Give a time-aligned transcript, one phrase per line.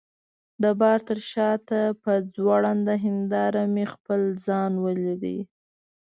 [0.63, 5.23] د بار تر شاته په ځوړند هنداره کي مې خپل ځان ولید.